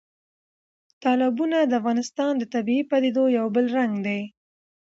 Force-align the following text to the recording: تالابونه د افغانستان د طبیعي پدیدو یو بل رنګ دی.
تالابونه 1.03 1.57
د 1.65 1.71
افغانستان 1.81 2.31
د 2.37 2.43
طبیعي 2.53 2.83
پدیدو 2.91 3.23
یو 3.37 3.45
بل 3.55 3.65
رنګ 3.77 3.93
دی. 4.05 4.21